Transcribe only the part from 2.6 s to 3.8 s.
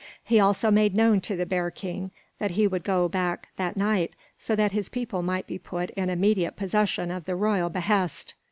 would go back that